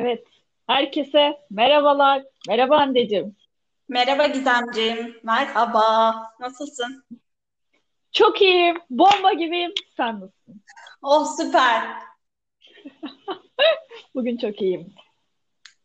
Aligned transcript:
Evet. 0.00 0.24
Herkese 0.66 1.38
merhabalar. 1.50 2.22
Merhaba 2.48 2.76
anneciğim. 2.76 3.36
Merhaba 3.88 4.26
Gizemciğim. 4.26 5.16
Merhaba. 5.22 6.14
Nasılsın? 6.40 7.04
Çok 8.12 8.42
iyiyim. 8.42 8.76
Bomba 8.90 9.32
gibiyim. 9.32 9.72
Sen 9.96 10.14
nasılsın? 10.20 10.62
Oh 11.02 11.36
süper. 11.36 11.82
Bugün 14.14 14.36
çok 14.36 14.62
iyiyim. 14.62 14.94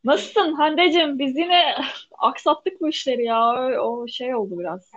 Nasılsın 0.03 0.53
Hande'cim? 0.53 1.19
Biz 1.19 1.37
yine 1.37 1.75
aksattık 2.17 2.81
bu 2.81 2.89
işleri 2.89 3.25
ya. 3.25 3.53
O 3.81 4.07
şey 4.07 4.35
oldu 4.35 4.59
biraz. 4.59 4.91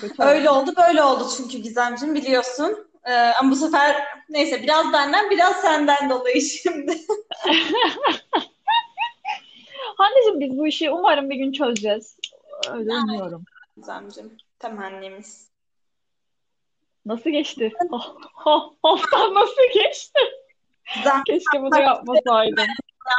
Kötü. 0.00 0.22
Öyle 0.22 0.50
oldu 0.50 0.72
böyle 0.88 1.02
oldu 1.02 1.24
çünkü 1.36 1.58
Gizemciğim 1.58 2.14
biliyorsun. 2.14 2.88
Ee, 3.04 3.12
ama 3.12 3.50
bu 3.50 3.56
sefer 3.56 4.04
neyse 4.28 4.62
biraz 4.62 4.92
benden 4.92 5.30
biraz 5.30 5.56
senden 5.56 6.10
dolayı 6.10 6.40
şimdi. 6.40 6.98
Hande'cim 9.98 10.40
biz 10.40 10.58
bu 10.58 10.66
işi 10.66 10.90
umarım 10.90 11.30
bir 11.30 11.36
gün 11.36 11.52
çözeceğiz. 11.52 12.16
Öyle 12.72 12.92
umuyorum. 12.94 13.44
Gizemciğim 13.76 14.36
temennimiz. 14.58 15.48
Nasıl 17.06 17.30
geçti? 17.30 17.72
Oh, 17.90 18.16
oh, 18.46 18.74
haftan 18.82 19.34
nasıl 19.34 19.62
geçti? 19.74 20.20
Gizem 20.96 21.22
Keşke 21.26 21.62
bunu 21.62 21.80
yapmasaydım. 21.80 22.66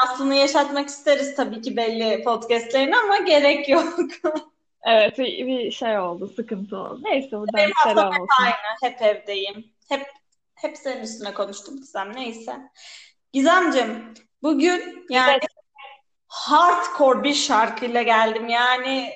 aslında 0.03 0.33
yaşatmak 0.33 0.87
isteriz 0.89 1.35
tabii 1.35 1.61
ki 1.61 1.77
belli 1.77 2.23
podcastlerini 2.23 2.97
ama 2.97 3.17
gerek 3.17 3.69
yok. 3.69 3.99
Evet 4.83 5.19
bir, 5.19 5.47
bir 5.47 5.71
şey 5.71 5.99
oldu, 5.99 6.27
sıkıntı 6.35 6.77
oldu. 6.77 6.99
Neyse 7.03 7.31
buradan 7.31 7.53
Benim 7.57 7.71
selam 7.83 8.13
hep 8.13 8.21
olsun. 8.21 8.43
aynı. 8.43 8.53
Hep 8.93 9.01
evdeyim. 9.01 9.65
Hep 9.89 10.07
hep 10.55 10.77
senin 10.77 11.03
üstüne 11.03 11.33
konuştum 11.33 11.77
Gizem. 11.77 12.15
Neyse. 12.15 12.57
Gizemciğim 13.33 14.13
bugün 14.43 15.05
yani 15.09 15.31
Evet, 15.31 15.43
hardcore 16.29 17.23
bir 17.23 17.33
şarkıyla 17.33 18.01
geldim. 18.01 18.49
Yani 18.49 19.13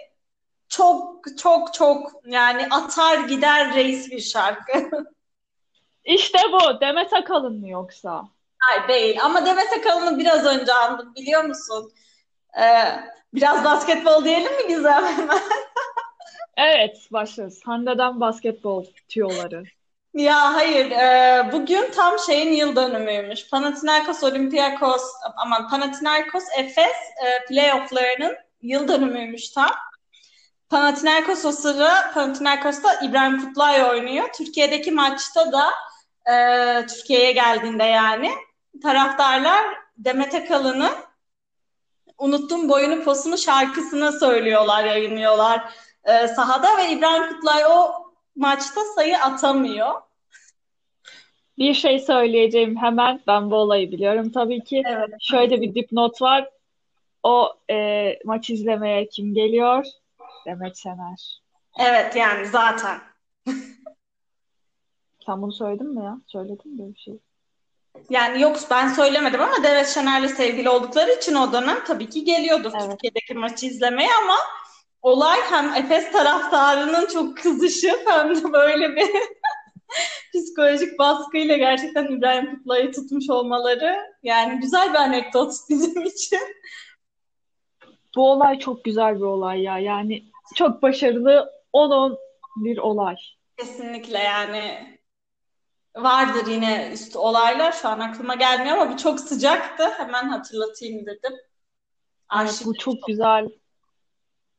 çok 0.70 1.26
çok 1.38 1.74
çok 1.74 2.12
yani 2.26 2.68
atar 2.72 3.20
gider 3.20 3.76
reis 3.76 4.12
bir 4.12 4.20
şarkı. 4.20 4.90
işte 6.04 6.40
bu. 6.52 6.82
Demet 6.82 7.14
Akalın 7.14 7.60
mı 7.60 7.70
yoksa? 7.70 8.24
Hayır 8.60 8.88
değil 8.88 9.20
ama 9.24 9.46
Demet 9.46 9.74
Akalın'ı 9.80 10.20
biraz 10.20 10.46
önce 10.46 10.74
andım 10.74 11.16
biliyor 11.16 11.44
musun? 11.44 11.94
Ee, 12.60 13.00
biraz 13.34 13.64
basketbol 13.64 14.26
diyelim 14.26 14.56
mi 14.56 14.68
Gizem 14.68 15.06
hemen? 15.06 15.40
Evet, 16.58 17.08
başlıyoruz. 17.12 17.60
Hande'den 17.66 18.20
basketbol 18.20 18.86
tüyoları. 19.10 19.64
Ya 20.14 20.54
hayır, 20.54 20.92
e, 20.92 21.50
bugün 21.52 21.92
tam 21.92 22.20
şeyin 22.20 22.54
yıl 22.54 22.76
dönümüymüş. 22.76 23.50
Panathinaikos 23.50 24.24
Olympiakos, 24.24 25.02
aman 25.36 25.70
Panathinaikos 25.70 26.44
Efes 26.58 26.96
e, 27.26 27.46
playofflarının 27.46 28.36
yıl 28.62 28.88
dönümüymüş 28.88 29.50
tam. 29.50 29.72
Panathinaikos 30.70 31.46
o 31.46 31.52
sıra, 31.52 32.12
Panathinaikos'ta 32.14 32.94
İbrahim 32.94 33.46
Kutlay 33.46 33.84
oynuyor. 33.84 34.30
Türkiye'deki 34.38 34.92
maçta 34.92 35.52
da 35.52 35.70
e, 36.34 36.86
Türkiye'ye 36.86 37.32
geldiğinde 37.32 37.84
yani 37.84 38.32
taraftarlar 38.84 39.66
Demet 39.98 40.36
Akalın'ın 40.36 40.94
Unuttum 42.18 42.70
Boyunu 42.70 43.04
Posunu 43.04 43.38
şarkısını 43.38 44.20
söylüyorlar, 44.20 44.84
yayınlıyorlar 44.86 45.74
e, 46.04 46.28
sahada 46.28 46.78
ve 46.78 46.90
İbrahim 46.90 47.34
Kutlay 47.34 47.66
o 47.66 48.03
maçta 48.36 48.82
sayı 48.96 49.18
atamıyor. 49.18 49.92
Bir 51.58 51.74
şey 51.74 52.00
söyleyeceğim 52.00 52.78
hemen. 52.78 53.22
Ben 53.28 53.52
bu 53.52 53.56
olayı 53.56 53.92
biliyorum 53.92 54.32
tabii 54.32 54.64
ki. 54.64 54.84
Evet. 54.86 55.10
Şöyle 55.20 55.62
bir 55.62 55.76
dipnot 55.76 56.22
var. 56.22 56.50
O 57.24 57.54
e, 57.72 58.10
maç 58.26 58.50
izlemeye 58.50 59.08
kim 59.08 59.34
geliyor? 59.34 59.86
Demet 60.46 60.78
Şener. 60.78 61.42
Evet 61.80 62.16
yani 62.16 62.46
zaten. 62.46 63.00
Sen 65.26 65.42
bunu 65.42 65.52
söyledin 65.52 65.94
mi 65.96 66.06
ya? 66.06 66.18
Söyledin 66.28 66.72
mi 66.72 66.80
böyle 66.80 66.94
bir 66.94 67.00
şey? 67.00 67.20
Yani 68.10 68.42
yok 68.42 68.58
ben 68.72 68.88
söylemedim 68.88 69.42
ama 69.42 69.64
Demet 69.64 69.88
Şener'le 69.88 70.28
sevgili 70.28 70.70
oldukları 70.70 71.12
için 71.12 71.36
o 71.36 71.54
dönem 71.54 71.84
tabii 71.88 72.10
ki 72.10 72.24
geliyordu 72.24 72.72
Evet. 72.76 72.92
Türkiye'deki 72.92 73.34
maçı 73.34 73.66
izlemeye 73.66 74.10
ama 74.24 74.36
olay 75.04 75.40
hem 75.50 75.74
Efes 75.74 76.12
taraftarının 76.12 77.08
çok 77.08 77.38
kızışı 77.38 78.00
hem 78.08 78.36
de 78.36 78.54
böyle 78.54 78.96
bir 78.96 79.10
psikolojik 80.34 81.00
baskıyla 81.00 81.58
gerçekten 81.58 82.06
İbrahim 82.06 82.58
Kutlay'ı 82.58 82.92
tutmuş 82.92 83.30
olmaları 83.30 83.96
yani 84.24 84.60
güzel 84.60 84.90
bir 84.90 84.98
anekdot 84.98 85.54
bizim 85.70 86.06
için. 86.06 86.40
Bu 88.16 88.32
olay 88.32 88.60
çok 88.60 88.84
güzel 88.84 89.16
bir 89.16 89.26
olay 89.26 89.62
ya. 89.62 89.80
Yani 89.80 90.24
çok 90.56 90.82
başarılı 90.82 91.52
onun 91.74 92.18
bir 92.56 92.78
olay. 92.78 93.16
Kesinlikle 93.58 94.18
yani 94.18 94.94
vardır 95.96 96.48
yine 96.48 96.90
üstü 96.94 97.18
olaylar 97.18 97.72
şu 97.72 97.88
an 97.88 98.00
aklıma 98.00 98.36
gelmiyor 98.36 98.78
ama 98.78 98.94
bu 98.94 98.98
çok 98.98 99.20
sıcaktı. 99.20 99.90
Hemen 99.90 100.30
hatırlatayım 100.30 101.06
dedim. 101.06 101.34
Evet, 102.42 102.62
bu 102.66 102.74
çok 102.74 102.96
güzel. 103.08 103.48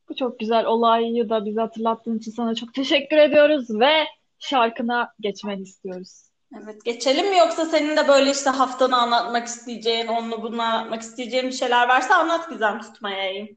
Bu 0.09 0.15
çok 0.17 0.39
güzel 0.39 0.67
olayı 0.67 1.29
da 1.29 1.45
bize 1.45 1.61
hatırlattığın 1.61 2.19
için 2.19 2.31
sana 2.31 2.55
çok 2.55 2.75
teşekkür 2.75 3.17
ediyoruz 3.17 3.81
ve 3.81 4.05
şarkına 4.39 5.13
geçmeni 5.21 5.63
istiyoruz. 5.63 6.25
Evet, 6.63 6.85
geçelim 6.85 7.31
mi 7.31 7.39
yoksa 7.39 7.65
senin 7.67 7.97
de 7.97 8.09
böyle 8.09 8.31
işte 8.31 8.51
haftanı 8.51 8.97
anlatmak 8.97 9.47
isteyeceğin, 9.47 10.07
onunla 10.07 10.43
bunu 10.43 10.63
anlatmak 10.63 11.03
isteyeceğin 11.03 11.47
bir 11.47 11.53
şeyler 11.53 11.89
varsa 11.89 12.15
anlat 12.15 12.51
Gizem 12.51 12.81
tutmayayım. 12.81 13.57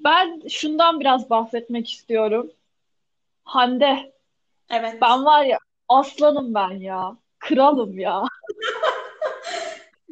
Ben 0.00 0.48
şundan 0.48 1.00
biraz 1.00 1.30
bahsetmek 1.30 1.92
istiyorum. 1.92 2.50
Hande, 3.44 4.12
Evet. 4.70 4.98
ben 5.02 5.24
var 5.24 5.44
ya 5.44 5.58
aslanım 5.88 6.54
ben 6.54 6.70
ya. 6.70 7.16
Kralım 7.38 7.98
ya. 7.98 8.22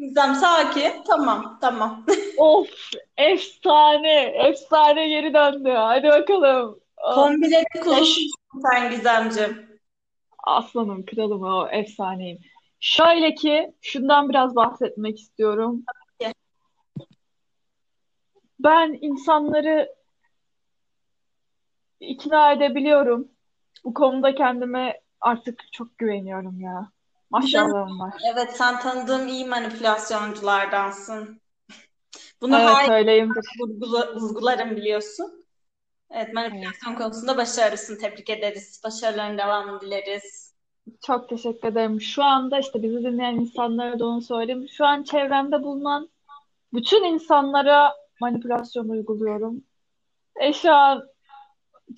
Gizem 0.09 0.35
sakin. 0.35 0.93
Tamam, 1.07 1.59
tamam. 1.61 2.05
Of, 2.39 2.69
efsane. 3.17 4.21
Efsane 4.21 5.09
geri 5.09 5.35
döndü. 5.35 5.71
Hadi 5.71 6.09
bakalım. 6.09 6.81
Eş, 6.99 7.75
kullanıyorsun 7.83 8.31
sen 8.63 8.91
Gizemciğim. 8.91 9.81
aslanım, 10.45 11.07
kralım 11.07 11.43
o 11.43 11.69
efsaneyim. 11.69 12.39
Şöyle 12.81 13.35
ki 13.35 13.73
şundan 13.81 14.29
biraz 14.29 14.57
bahsetmek 14.57 15.21
istiyorum. 15.21 15.85
Ben 18.61 18.99
insanları 19.01 19.95
ikna 22.01 22.53
edebiliyorum. 22.53 23.29
Bu 23.85 23.95
konuda 23.95 24.35
kendime 24.35 25.01
artık 25.21 25.73
çok 25.73 25.99
güveniyorum 25.99 26.61
ya. 26.61 26.91
Maşallahım 27.43 28.00
var. 28.00 28.12
evet 28.34 28.56
sen 28.56 28.78
tanıdığım 28.81 29.28
iyi 29.28 29.47
manipülasyonculardansın. 29.47 31.41
Bunu 32.41 32.56
Evet 32.59 32.69
her 32.69 32.99
öyleyimdir. 32.99 33.45
vurgula- 33.61 34.17
vurgularım 34.21 34.77
biliyorsun. 34.77 35.44
Evet, 36.11 36.25
Evet. 36.25 36.34
manipülasyon 36.34 36.94
konusunda 36.94 37.37
başarılısın. 37.37 37.99
Tebrik 37.99 38.31
ederiz. 38.31 38.81
Başarıların 38.84 39.39
devamını 39.39 39.81
dileriz. 39.81 40.55
Çok 41.06 41.28
teşekkür 41.28 41.69
ederim. 41.69 42.00
Şu 42.00 42.23
anda 42.25 42.59
işte 42.59 42.83
bizi 42.83 42.97
dinleyen 42.97 43.34
insanlara 43.34 43.99
da 43.99 44.06
onu 44.06 44.23
söyleyeyim. 44.23 44.67
Şu 44.77 44.84
an 44.84 45.03
çevremde 45.03 45.62
bulunan 45.62 46.09
bütün 46.73 47.05
insanlara 47.05 47.93
manipülasyon 48.21 48.89
uyguluyorum. 48.89 49.65
E 50.41 50.53
şu 50.53 50.73
an 50.73 51.03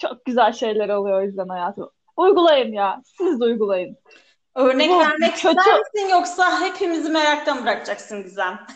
çok 0.01 0.25
güzel 0.25 0.53
şeyler 0.53 0.89
oluyor 0.89 1.19
o 1.21 1.23
yüzden 1.25 1.49
hayatım. 1.49 1.91
Uygulayın 2.17 2.73
ya. 2.73 3.03
Siz 3.05 3.41
de 3.41 3.45
uygulayın. 3.45 3.97
Örnek 4.57 4.91
Bu 4.91 4.99
vermek 4.99 5.37
kötü 5.37 5.59
ister 5.59 5.79
misin 5.79 6.09
yoksa 6.11 6.61
hepimizi 6.61 7.11
meraktan 7.11 7.63
bırakacaksın 7.63 8.23
Gizem? 8.23 8.67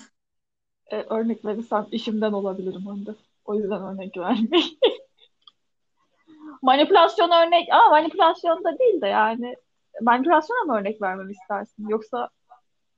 e, 0.91 0.97
örnek 0.97 1.45
verirsem 1.45 1.87
işimden 1.91 2.33
olabilirim 2.33 2.87
onda. 2.87 3.15
O 3.45 3.55
yüzden 3.55 3.83
örnek 3.83 4.17
vermeyin. 4.17 4.79
Manipülasyon 6.63 7.31
örnek 7.31 7.69
ama 7.73 7.89
manipülasyon 7.91 8.65
da 8.65 8.79
değil 8.79 9.01
de 9.01 9.07
yani 9.07 9.57
manipülasyona 10.03 10.65
mı 10.65 10.79
örnek 10.79 11.03
vermemi 11.03 11.33
istersin? 11.33 11.89
Yoksa 11.89 12.29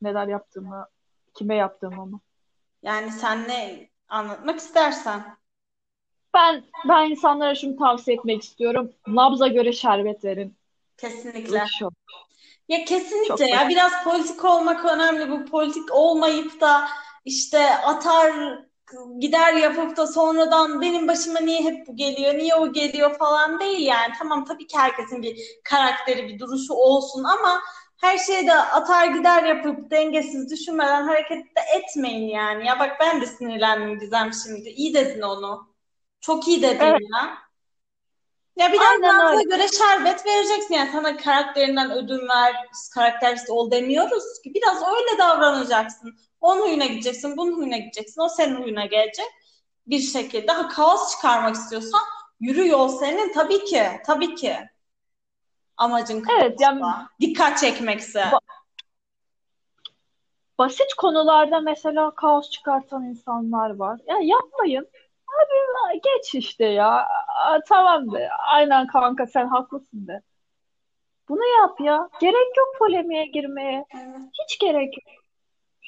neler 0.03 0.27
yaptığımı, 0.27 0.87
kime 1.35 1.55
yaptığımı 1.57 2.07
mı? 2.07 2.21
Yani 2.83 3.13
sen 3.13 3.49
ne 3.49 3.89
anlatmak 4.09 4.59
istersen. 4.59 5.37
Ben 6.35 6.65
ben 6.89 7.11
insanlara 7.11 7.55
şunu 7.55 7.77
tavsiye 7.77 8.17
etmek 8.17 8.43
istiyorum. 8.43 8.93
Nabza 9.07 9.49
göre 9.49 9.73
şerbet 9.73 10.25
verin. 10.25 10.57
Kesinlikle. 10.97 11.65
Ya 12.73 12.85
Çok 13.23 13.41
kesinlikle 13.41 13.51
ya 13.51 13.69
basit. 13.69 13.69
biraz 13.69 14.05
politik 14.05 14.45
olmak 14.45 14.85
önemli. 14.85 15.31
Bu 15.31 15.45
politik 15.45 15.93
olmayıp 15.93 16.61
da 16.61 16.89
işte 17.25 17.77
atar 17.77 18.33
gider 19.21 19.55
yapıp 19.55 19.97
da 19.97 20.07
sonradan 20.07 20.81
benim 20.81 21.09
başıma 21.09 21.41
niye 21.41 21.63
hep 21.65 21.87
bu 21.87 21.97
geliyor, 21.97 22.35
niye 22.39 22.55
o 22.55 22.73
geliyor 22.73 23.19
falan 23.19 23.61
değil 23.61 23.87
yani. 23.87 24.13
Tamam 24.19 24.45
tabii 24.45 24.67
ki 24.67 24.79
herkesin 24.79 25.23
bir 25.23 25.39
karakteri, 25.65 26.29
bir 26.29 26.39
duruşu 26.39 26.75
olsun 26.75 27.25
ama 27.25 27.61
her 28.01 28.19
şeyde 28.19 28.55
atar 28.55 29.07
gider 29.07 29.45
yapıp 29.45 29.91
dengesiz 29.91 30.51
düşünmeden 30.51 31.03
hareket 31.09 31.45
de 31.57 31.61
etmeyin 31.77 32.29
yani. 32.29 32.67
Ya 32.67 32.79
bak 32.81 32.97
ben 33.01 33.21
de 33.21 33.27
sinirlendim 33.27 33.99
Gizem 33.99 34.31
şimdi. 34.33 34.69
İyi 34.69 34.95
dedin 34.95 35.23
onu. 35.23 35.75
Çok 36.21 36.49
iyi 36.49 36.63
dedin 36.63 36.87
Evet. 36.89 37.03
ya. 37.15 37.42
Ya 38.57 38.69
mantığına 38.69 39.31
öyle. 39.31 39.43
göre 39.43 39.69
şerbet 39.69 40.27
vereceksin 40.27 40.75
yani 40.75 40.91
sana 40.93 41.17
karakterinden 41.17 41.91
ödün 41.91 42.29
ver, 42.29 42.55
karakterist 42.95 43.51
ol 43.51 43.71
demiyoruz 43.71 44.25
ki. 44.45 44.55
Biraz 44.55 44.83
öyle 44.83 45.19
davranacaksın. 45.19 46.17
Onun 46.41 46.61
huyuna 46.61 46.87
gideceksin, 46.87 47.37
bunun 47.37 47.57
huyuna 47.57 47.77
gideceksin. 47.77 48.21
O 48.21 48.29
senin 48.29 48.57
huyuna 48.57 48.87
gelecek 48.87 49.27
bir 49.87 50.01
şekilde. 50.01 50.53
Ha 50.53 50.69
kaos 50.69 51.11
çıkarmak 51.11 51.55
istiyorsan 51.55 52.01
yürü 52.41 52.69
yol 52.69 52.89
senin 52.89 53.33
tabii 53.33 53.65
ki. 53.65 53.87
Tabii 54.07 54.35
ki. 54.35 54.57
Amacın 55.77 56.25
Evet, 56.41 56.61
yani-. 56.61 56.83
Dikkat 57.21 57.59
çekmekse. 57.59 58.21
Ba- 58.21 58.41
Basit 60.59 60.95
konularda 60.95 61.61
mesela 61.61 62.15
kaos 62.15 62.51
çıkartan 62.51 63.05
insanlar 63.05 63.77
var. 63.77 64.01
Ya 64.07 64.17
yapmayın. 64.23 64.89
Abi 65.39 66.01
geç 66.05 66.35
işte 66.35 66.65
ya. 66.65 67.07
Aa, 67.45 67.61
tamam 67.69 68.13
de. 68.13 68.29
Aynen 68.53 68.87
kanka 68.87 69.27
sen 69.27 69.47
haklısın 69.47 70.07
de. 70.07 70.23
Bunu 71.29 71.45
yap 71.61 71.81
ya. 71.81 72.09
Gerek 72.21 72.57
yok 72.57 72.69
polemiğe 72.79 73.27
girmeye. 73.27 73.85
Hiç 74.43 74.59
gerek 74.59 74.95
yok. 74.95 75.25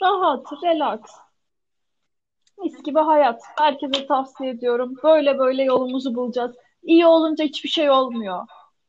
Rahat, 0.02 0.52
relax. 0.62 1.00
Mis 2.58 2.82
gibi 2.82 2.99
hayat. 2.99 3.43
Herkese 3.58 4.06
tavsiye 4.06 4.50
ediyorum. 4.50 4.94
Böyle 5.05 5.38
böyle 5.38 5.62
yolumuzu 5.62 6.14
bulacağız. 6.14 6.56
İyi 6.82 7.06
olunca 7.06 7.44
hiçbir 7.44 7.69
şey 7.69 7.90
olmuyor. 7.90 8.47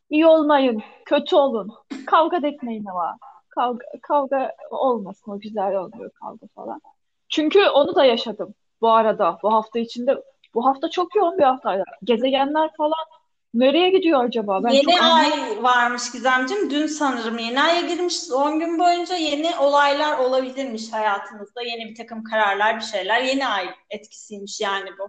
İyi 0.10 0.25
olmayın. 0.28 0.84
Kötü 1.06 1.36
olun. 1.36 1.74
Kavga 2.06 2.48
etmeyin 2.48 2.86
ama. 2.86 3.18
Kavga, 3.50 3.86
kavga 4.01 4.56
olmasın. 4.72 5.31
O 5.31 5.40
güzel 5.40 5.75
olmuyor 5.75 6.12
kavga 6.12 6.48
falan. 6.56 6.81
Çünkü 7.30 7.68
onu 7.68 7.96
da 7.96 8.06
yaşadım 8.06 8.54
bu 8.81 8.90
arada. 8.90 9.38
Bu 9.44 9.54
hafta 9.54 9.80
içinde. 9.80 10.22
Bu 10.56 10.66
hafta 10.66 10.90
çok 10.90 11.16
yoğun 11.16 11.38
bir 11.38 11.44
haftaydı. 11.44 11.84
Gezegenler 12.04 12.69
falan 12.78 13.06
nereye 13.54 13.90
gidiyor 13.90 14.24
acaba? 14.24 14.63
Ben 14.63 14.69
çok 14.69 14.94
Yeni 14.94 15.02
anlayamadım. 15.02 15.57
ay 15.57 15.63
varmış 15.63 16.12
Gizemciğim. 16.12 16.69
Dün 16.69 16.88
sanırım 16.88 17.38
yeni 17.38 17.62
aya 17.62 17.81
girmişiz. 17.81 18.34
10 18.34 18.60
gün 18.60 18.80
boyunca 18.80 19.16
yeni 19.16 19.56
olaylar 19.56 20.19
olabilirmiş 20.19 20.94
hayatınızda. 20.94 21.62
Yeni 21.62 21.90
bir 21.90 21.96
takım 21.96 22.24
kararlar, 22.24 22.75
bir 22.75 22.81
şeyler. 22.81 23.22
Yeni 23.22 23.48
ay 23.48 23.69
etkisiymiş 23.90 24.62
yani 24.62 24.90
bu. 25.00 25.07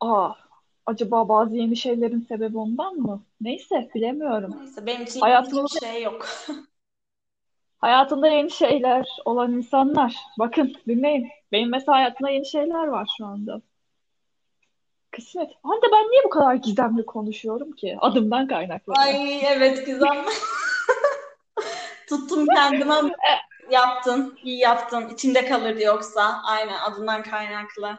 Aa, 0.00 0.32
acaba 0.86 1.28
bazı 1.28 1.56
yeni 1.56 1.76
şeylerin 1.76 2.20
sebebi 2.20 2.58
ondan 2.58 2.94
mı? 2.94 3.22
Neyse, 3.40 3.90
bilemiyorum. 3.94 4.56
Neyse 4.60 4.86
benim 4.86 5.02
için 5.02 5.20
Hayatımızda 5.20 5.76
hiçbir 5.76 5.88
şey 5.88 6.02
yok. 6.02 6.28
hayatında 7.78 8.28
yeni 8.28 8.50
şeyler 8.50 9.06
olan 9.24 9.52
insanlar. 9.52 10.16
Bakın, 10.38 10.74
dinleyin. 10.88 11.28
Benim 11.52 11.70
mesela 11.70 11.98
hayatımda 11.98 12.30
yeni 12.30 12.46
şeyler 12.46 12.86
var 12.86 13.08
şu 13.18 13.26
anda. 13.26 13.62
Kısmet. 15.12 15.50
Hande 15.62 15.86
ben 15.92 16.10
niye 16.10 16.24
bu 16.24 16.30
kadar 16.30 16.54
gizemli 16.54 17.06
konuşuyorum 17.06 17.72
ki? 17.72 17.96
Adımdan 18.00 18.48
kaynaklı. 18.48 18.92
Ay 18.96 19.40
evet 19.46 19.86
Gizem. 19.86 20.24
Tuttum 22.08 22.46
kendime 22.46 22.94
yaptın. 23.70 24.38
iyi 24.44 24.58
yaptın. 24.58 25.08
İçimde 25.08 25.44
kalırdı 25.44 25.82
yoksa. 25.82 26.40
Aynen 26.44 26.78
adından 26.80 27.22
kaynaklı. 27.22 27.98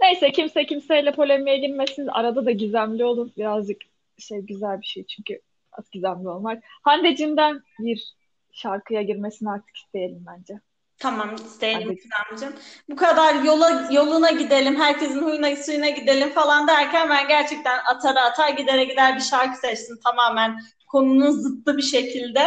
Neyse 0.00 0.32
kimse 0.32 0.66
kimseyle 0.66 1.12
polemiğe 1.12 1.58
girmesin. 1.58 2.06
Arada 2.06 2.46
da 2.46 2.50
gizemli 2.50 3.04
olun. 3.04 3.32
Birazcık 3.36 3.82
şey 4.18 4.38
güzel 4.38 4.80
bir 4.80 4.86
şey 4.86 5.06
çünkü 5.06 5.40
az 5.72 5.90
gizemli 5.90 6.28
olmak. 6.28 6.64
Hande'cimden 6.82 7.62
bir 7.78 8.14
şarkıya 8.52 9.02
girmesini 9.02 9.50
artık 9.50 9.76
isteyelim 9.76 10.24
bence. 10.26 10.60
Tamam 10.98 11.34
isteyelim. 11.34 11.96
Gizemciğim. 11.96 12.54
Bu 12.88 12.96
kadar 12.96 13.34
yola 13.34 13.88
yoluna 13.90 14.30
gidelim, 14.30 14.76
herkesin 14.80 15.22
huyuna 15.22 15.56
suyuna 15.56 15.88
gidelim 15.88 16.30
falan 16.30 16.68
derken 16.68 17.10
ben 17.10 17.28
gerçekten 17.28 17.78
atara 17.84 18.20
atar 18.24 18.48
gidere 18.48 18.84
gider 18.84 19.16
bir 19.16 19.20
şarkı 19.20 19.58
seçtim 19.58 19.98
tamamen 20.04 20.58
konunun 20.86 21.30
zıttı 21.30 21.76
bir 21.76 21.82
şekilde. 21.82 22.46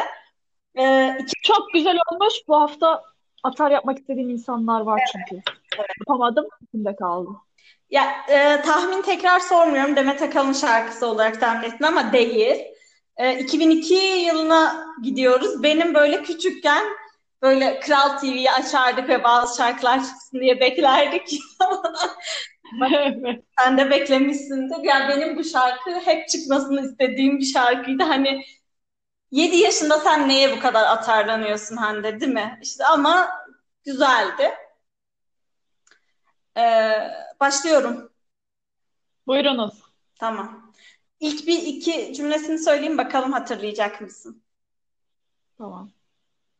Ee, 0.79 1.17
iki- 1.19 1.41
Çok 1.43 1.73
güzel 1.73 1.97
olmuş. 2.11 2.33
Bu 2.47 2.61
hafta 2.61 3.03
atar 3.43 3.71
yapmak 3.71 3.99
istediğim 3.99 4.29
insanlar 4.29 4.81
var 4.81 5.01
çünkü. 5.11 5.41
Yapamadım. 5.99 6.45
içimde 6.67 6.95
kaldı. 6.95 7.29
ya 7.89 8.03
e, 8.29 8.61
tahmin 8.61 9.01
tekrar 9.01 9.39
sormuyorum 9.39 9.95
Demet 9.95 10.21
Akalın 10.21 10.53
şarkısı 10.53 11.07
olarak 11.07 11.39
tahmin 11.39 11.67
ettim 11.67 11.85
ama 11.87 12.13
değil. 12.13 12.57
E, 13.17 13.39
2002 13.39 13.93
yılına 13.95 14.85
gidiyoruz. 15.03 15.63
Benim 15.63 15.93
böyle 15.93 16.23
küçükken 16.23 16.83
böyle 17.41 17.79
Kral 17.79 18.17
TV'yi 18.17 18.51
açardık 18.51 19.09
ve 19.09 19.23
bazı 19.23 19.57
şarkılar 19.57 20.03
çıksın 20.03 20.39
diye 20.39 20.59
beklerdik. 20.59 21.39
Sen 23.59 23.77
de 23.77 23.89
beklemişsindir. 23.89 24.83
Yani 24.83 25.09
benim 25.09 25.37
bu 25.37 25.43
şarkı 25.43 25.91
hep 25.91 26.29
çıkmasını 26.29 26.81
istediğim 26.81 27.39
bir 27.39 27.45
şarkıydı. 27.45 28.03
Hani 28.03 28.43
7 29.31 29.57
yaşında 29.57 29.99
sen 29.99 30.29
neye 30.29 30.57
bu 30.57 30.59
kadar 30.59 30.83
atarlanıyorsun 30.83 31.75
Hande, 31.75 32.21
değil 32.21 32.33
mi? 32.33 32.59
İşte 32.63 32.85
ama 32.85 33.29
güzeldi. 33.85 34.51
Ee, 36.57 37.11
başlıyorum. 37.39 38.11
Buyurunuz. 39.27 39.81
Tamam. 40.19 40.73
İlk 41.19 41.47
bir 41.47 41.61
iki 41.61 42.13
cümlesini 42.13 42.59
söyleyeyim 42.59 42.97
bakalım 42.97 43.31
hatırlayacak 43.31 44.01
mısın? 44.01 44.43
Tamam. 45.57 45.91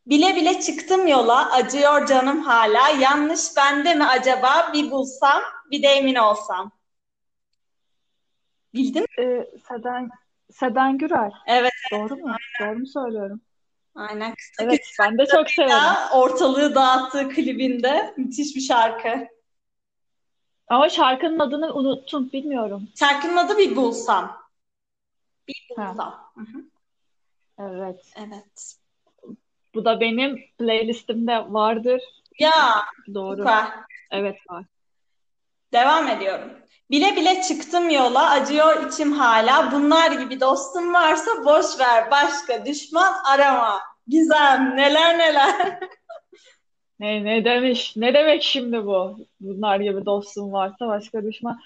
Bile 0.09 0.35
bile 0.35 0.61
çıktım 0.61 1.07
yola, 1.07 1.51
acıyor 1.51 2.05
canım 2.05 2.41
hala. 2.41 2.89
Yanlış 2.89 3.41
bende 3.57 3.95
mi 3.95 4.05
acaba? 4.05 4.69
Bir 4.73 4.91
bulsam, 4.91 5.41
bir 5.71 5.83
de 5.83 5.87
emin 5.87 6.15
olsam. 6.15 6.71
Bildin 8.73 9.01
mi? 9.01 9.07
Ee, 9.19 9.47
Seden, 9.69 10.09
Seden 10.51 10.97
Gürel. 10.97 11.31
Evet, 11.47 11.71
Doğru 11.91 12.15
mu? 12.15 12.35
Doğru 12.61 12.79
mu 12.79 12.87
söylüyorum? 12.87 13.41
aynen. 13.95 14.35
Kısa 14.35 14.63
Evet, 14.63 14.95
ben 14.99 15.17
de 15.17 15.25
çok 15.25 15.49
severim. 15.49 15.73
Ortalığı 16.13 16.75
dağıttığı 16.75 17.29
klibinde 17.29 18.13
müthiş 18.17 18.55
bir 18.55 18.61
şarkı. 18.61 19.27
Ama 20.67 20.89
şarkının 20.89 21.39
adını 21.39 21.73
unuttum, 21.73 22.31
bilmiyorum. 22.31 22.89
Şarkının 22.99 23.37
adı 23.37 23.57
Bir 23.57 23.75
Bulsam. 23.75 24.41
Bir. 25.47 25.67
Bulsam. 25.69 26.31
Hı 26.35 26.41
hı. 26.41 26.63
Evet. 27.59 28.13
Evet. 28.15 28.75
Bu 29.79 29.85
da 29.85 29.99
benim 29.99 30.39
playlistimde 30.57 31.45
vardır. 31.47 32.01
Ya 32.39 32.85
Doğru. 33.13 33.37
süper. 33.37 33.65
Evet 34.11 34.37
var. 34.49 34.65
Devam 35.73 36.07
ediyorum. 36.07 36.51
Bile 36.91 37.15
bile 37.15 37.41
çıktım 37.41 37.89
yola, 37.89 38.29
acıyor 38.29 38.87
içim 38.87 39.11
hala. 39.11 39.71
Bunlar 39.71 40.11
gibi 40.11 40.41
dostum 40.41 40.93
varsa 40.93 41.31
boş 41.45 41.79
ver, 41.79 42.11
başka 42.11 42.65
düşman 42.65 43.13
arama. 43.33 43.79
Gizem, 44.07 44.77
neler 44.77 45.17
neler. 45.17 45.79
Ne, 46.99 47.23
ne 47.25 47.45
demiş? 47.45 47.93
Ne 47.95 48.13
demek 48.13 48.43
şimdi 48.43 48.85
bu? 48.85 49.17
Bunlar 49.39 49.79
gibi 49.79 50.05
dostum 50.05 50.51
varsa 50.51 50.87
başka 50.87 51.23
düşman. 51.23 51.59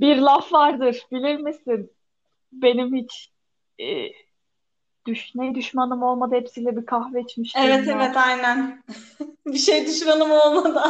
Bir 0.00 0.16
laf 0.16 0.52
vardır, 0.52 1.02
bilir 1.12 1.36
misin? 1.36 1.92
Benim 2.52 2.94
hiç 2.94 3.30
e, 3.78 4.08
düş, 5.06 5.34
ne 5.34 5.54
düşmanım 5.54 6.02
olmadı 6.02 6.34
hepsiyle 6.34 6.76
bir 6.76 6.86
kahve 6.86 7.20
içmiştim 7.20 7.62
Evet 7.62 7.86
ya. 7.86 7.94
evet 7.96 8.16
aynen. 8.16 8.82
Bir 9.46 9.58
şey 9.58 9.86
düşmanım 9.86 10.30
olmadı. 10.30 10.82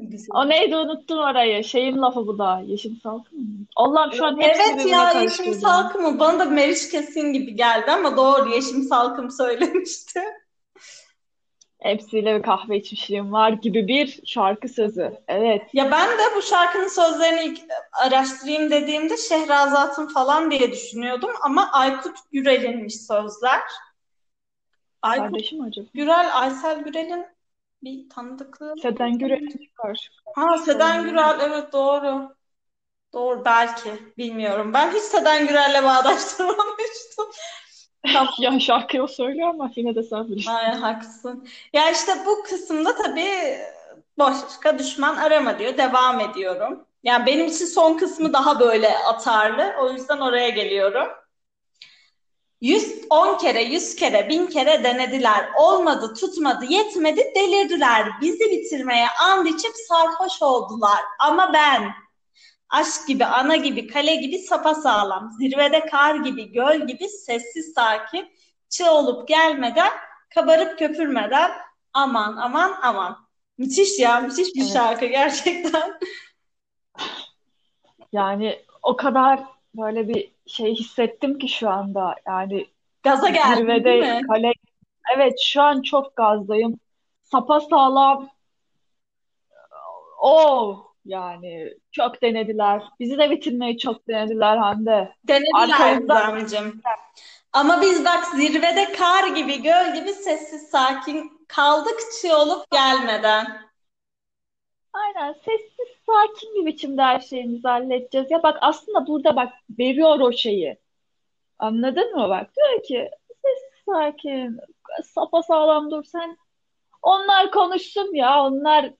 Güzel. 0.00 0.28
O 0.36 0.48
neydi 0.48 0.76
unuttum 0.76 1.18
orayı. 1.18 1.64
Şeyin 1.64 2.02
lafı 2.02 2.26
bu 2.26 2.38
da. 2.38 2.62
Yeşim 2.66 2.96
Salkım 3.02 3.38
mı? 3.38 3.66
Allah'ım 3.76 4.12
şu 4.12 4.24
an 4.24 4.40
Evet 4.40 4.86
ya 4.86 5.10
Yeşim. 5.22 5.54
Salkım 5.54 6.02
mı? 6.02 6.18
Bana 6.18 6.38
da 6.38 6.44
Meriç 6.44 6.90
Kesin 6.90 7.32
gibi 7.32 7.54
geldi 7.54 7.90
ama 7.90 8.16
doğru 8.16 8.50
Yeşim 8.50 8.82
Salkım 8.82 9.30
söylemişti. 9.30 10.20
Hepsiyle 11.84 12.38
bir 12.38 12.42
kahve 12.42 12.76
içmişliğim 12.76 13.32
var 13.32 13.50
gibi 13.50 13.88
bir 13.88 14.20
şarkı 14.26 14.68
sözü. 14.68 15.12
Evet. 15.28 15.62
Ya 15.72 15.90
ben 15.90 16.18
de 16.18 16.22
bu 16.36 16.42
şarkının 16.42 16.88
sözlerini 16.88 17.44
ilk 17.44 17.60
araştırayım 17.92 18.70
dediğimde 18.70 19.16
Şehrazat'ın 19.16 20.06
falan 20.06 20.50
diye 20.50 20.72
düşünüyordum 20.72 21.30
ama 21.42 21.72
Aykut 21.72 22.16
Gürel'inmiş 22.32 22.94
sözler. 23.06 23.60
Aykut 25.02 25.30
Kardeşim 25.30 25.60
acaba? 25.60 25.86
Gürel, 25.94 26.30
Aysel 26.32 26.84
Gürel'in 26.84 27.26
bir 27.82 28.08
tanıdıklığı. 28.08 28.74
Seden 28.82 29.18
Gürel'in 29.18 29.48
çıkar. 29.48 30.10
Ha 30.34 30.58
Seden. 30.58 31.04
Gürel 31.04 31.40
evet 31.40 31.72
doğru. 31.72 32.36
Doğru 33.12 33.44
belki 33.44 33.90
bilmiyorum. 34.18 34.72
Ben 34.74 34.92
hiç 34.92 35.02
Seden 35.02 35.46
Gürel'le 35.46 35.84
bağdaştırmamıştım. 35.84 37.26
Tamam. 38.12 38.34
Ya 38.38 38.60
şarkıyı 38.60 39.02
o 39.02 39.06
söylüyor 39.06 39.48
ama 39.48 39.70
yine 39.76 39.94
de 39.94 40.02
sen 40.02 40.28
bilirsin. 40.28 40.50
Aynen 40.50 40.76
haklısın. 40.76 41.48
Ya 41.72 41.90
işte 41.90 42.12
bu 42.26 42.42
kısımda 42.42 42.96
tabii 42.96 43.58
başka 44.18 44.78
düşman 44.78 45.16
arama 45.16 45.58
diyor. 45.58 45.76
Devam 45.78 46.20
ediyorum. 46.20 46.86
Yani 47.04 47.26
benim 47.26 47.46
için 47.46 47.66
son 47.66 47.96
kısmı 47.96 48.32
daha 48.32 48.60
böyle 48.60 48.98
atarlı. 48.98 49.74
O 49.80 49.90
yüzden 49.90 50.18
oraya 50.18 50.48
geliyorum. 50.48 51.08
110 52.60 53.38
kere, 53.38 53.62
100 53.62 53.96
kere, 53.96 54.28
1000 54.28 54.46
kere 54.46 54.84
denediler. 54.84 55.48
Olmadı, 55.58 56.14
tutmadı, 56.14 56.64
yetmedi, 56.64 57.32
delirdiler. 57.36 58.08
Bizi 58.20 58.50
bitirmeye 58.50 59.06
and 59.20 59.46
içip 59.46 59.72
sarhoş 59.88 60.42
oldular. 60.42 61.00
Ama 61.18 61.52
ben 61.52 61.92
aşk 62.74 63.08
gibi, 63.08 63.24
ana 63.24 63.56
gibi, 63.56 63.86
kale 63.86 64.14
gibi 64.16 64.38
sapasağlam, 64.38 65.32
zirvede 65.32 65.86
kar 65.86 66.14
gibi, 66.14 66.52
göl 66.52 66.86
gibi 66.86 67.08
sessiz 67.08 67.72
sakin, 67.74 68.32
çığ 68.68 68.90
olup 68.90 69.28
gelmeden, 69.28 69.92
kabarıp 70.34 70.78
köpürmeden 70.78 71.50
aman 71.92 72.36
aman 72.36 72.74
aman. 72.82 73.24
Müthiş 73.58 73.98
ya, 73.98 74.20
müthiş 74.20 74.54
bir 74.54 74.60
Evet. 74.60 74.72
şarkı 74.72 75.06
gerçekten. 75.06 76.00
Yani 78.12 78.64
o 78.82 78.96
kadar 78.96 79.40
böyle 79.74 80.08
bir 80.08 80.32
şey 80.46 80.74
hissettim 80.74 81.38
ki 81.38 81.48
şu 81.48 81.70
anda. 81.70 82.14
Yani 82.26 82.66
Gaza 83.02 83.28
geldin 83.28 83.60
zirvede 83.60 83.84
değil 83.84 84.02
mi? 84.14 84.26
kale. 84.26 84.52
Evet 85.16 85.40
şu 85.44 85.62
an 85.62 85.82
çok 85.82 86.16
gazdayım. 86.16 86.80
Sapasağlam. 87.22 88.28
O 90.20 90.93
yani 91.04 91.74
çok 91.92 92.22
denediler. 92.22 92.82
Bizi 93.00 93.18
de 93.18 93.30
bitirmeyi 93.30 93.78
çok 93.78 94.08
denediler 94.08 94.56
Hande. 94.56 95.14
Denediler 95.24 95.98
Gizemciğim. 95.98 96.82
Ama 97.52 97.82
biz 97.82 98.04
bak 98.04 98.24
zirvede 98.24 98.92
kar 98.92 99.26
gibi, 99.28 99.62
göl 99.62 99.94
gibi 99.94 100.12
sessiz 100.12 100.70
sakin 100.70 101.46
kaldık 101.48 102.00
çığ 102.22 102.36
olup 102.36 102.70
gelmeden. 102.70 103.46
aynen 104.92 105.32
sessiz 105.32 105.88
sakin 106.06 106.54
bir 106.54 106.66
biçimde 106.66 107.02
her 107.02 107.20
şeyimizi 107.20 107.68
halledeceğiz. 107.68 108.30
Ya 108.30 108.42
bak 108.42 108.58
aslında 108.60 109.06
burada 109.06 109.36
bak 109.36 109.52
veriyor 109.78 110.20
o 110.20 110.32
şeyi. 110.32 110.78
Anladın 111.58 112.16
mı 112.16 112.28
bak? 112.28 112.50
Diyor 112.56 112.82
ki 112.82 113.10
sessiz 113.42 113.84
sakin 113.86 114.58
sapasağlam 115.04 115.90
dur 115.90 116.04
sen. 116.04 116.36
Onlar 117.02 117.50
konuşsun 117.50 118.14
ya. 118.14 118.44
Onlar 118.44 118.94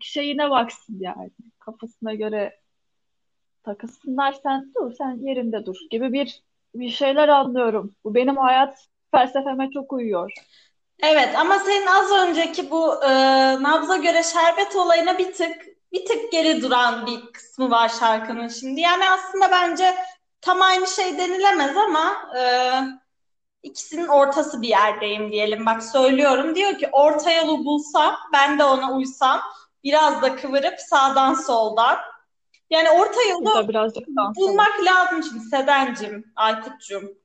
şeyine 0.00 0.50
baksın 0.50 0.96
yani. 1.00 1.30
Kafasına 1.58 2.14
göre 2.14 2.60
takılsınlar 3.64 4.32
sen 4.42 4.72
dur 4.74 4.92
sen 4.98 5.26
yerinde 5.26 5.66
dur 5.66 5.76
gibi 5.90 6.12
bir 6.12 6.42
bir 6.74 6.90
şeyler 6.90 7.28
anlıyorum. 7.28 7.96
Bu 8.04 8.14
benim 8.14 8.36
hayat 8.36 8.88
felsefeme 9.10 9.70
çok 9.70 9.92
uyuyor. 9.92 10.32
Evet 11.02 11.38
ama 11.38 11.58
senin 11.58 11.86
az 11.86 12.12
önceki 12.12 12.70
bu 12.70 13.04
e, 13.04 13.08
nabza 13.62 13.96
göre 13.96 14.22
şerbet 14.22 14.76
olayına 14.76 15.18
bir 15.18 15.32
tık 15.32 15.66
bir 15.92 16.06
tık 16.06 16.32
geri 16.32 16.62
duran 16.62 17.06
bir 17.06 17.32
kısmı 17.32 17.70
var 17.70 17.88
şarkının 17.88 18.48
şimdi. 18.48 18.80
Yani 18.80 19.10
aslında 19.10 19.50
bence 19.50 19.94
tam 20.40 20.62
aynı 20.62 20.86
şey 20.86 21.18
denilemez 21.18 21.76
ama 21.76 22.30
e, 22.38 22.42
ikisinin 23.62 24.08
ortası 24.08 24.62
bir 24.62 24.68
yerdeyim 24.68 25.32
diyelim. 25.32 25.66
Bak 25.66 25.82
söylüyorum 25.82 26.54
diyor 26.54 26.78
ki 26.78 26.88
orta 26.92 27.32
yolu 27.32 27.64
bulsam 27.64 28.16
ben 28.32 28.58
de 28.58 28.64
ona 28.64 28.92
uysam 28.96 29.40
biraz 29.84 30.22
da 30.22 30.36
kıvırıp 30.36 30.80
sağdan 30.80 31.34
soldan. 31.34 31.98
Yani 32.70 32.90
orta 32.90 33.68
birazcık 33.68 34.08
var. 34.08 34.34
bulmak 34.36 34.84
lazım 34.84 35.22
şimdi 35.22 35.44
Sedencim, 35.44 36.32
Aykut'cum. 36.36 37.18